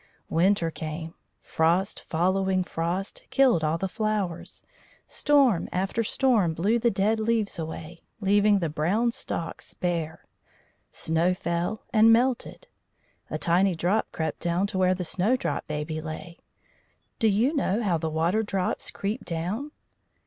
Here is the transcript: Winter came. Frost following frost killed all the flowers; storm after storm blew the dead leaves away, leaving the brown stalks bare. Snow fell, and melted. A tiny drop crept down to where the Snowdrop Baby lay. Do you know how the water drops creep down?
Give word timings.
Winter 0.31 0.71
came. 0.71 1.13
Frost 1.43 1.99
following 2.05 2.63
frost 2.63 3.21
killed 3.29 3.63
all 3.63 3.77
the 3.77 3.87
flowers; 3.87 4.63
storm 5.05 5.69
after 5.71 6.03
storm 6.03 6.55
blew 6.55 6.79
the 6.79 6.89
dead 6.89 7.19
leaves 7.19 7.59
away, 7.59 8.01
leaving 8.19 8.57
the 8.57 8.67
brown 8.69 9.11
stalks 9.11 9.75
bare. 9.75 10.25
Snow 10.91 11.35
fell, 11.35 11.83
and 11.93 12.11
melted. 12.11 12.67
A 13.29 13.37
tiny 13.37 13.75
drop 13.75 14.11
crept 14.11 14.39
down 14.39 14.65
to 14.65 14.79
where 14.79 14.95
the 14.95 15.05
Snowdrop 15.05 15.67
Baby 15.67 16.01
lay. 16.01 16.39
Do 17.19 17.27
you 17.27 17.55
know 17.55 17.83
how 17.83 17.99
the 17.99 18.09
water 18.09 18.41
drops 18.41 18.89
creep 18.89 19.23
down? 19.23 19.69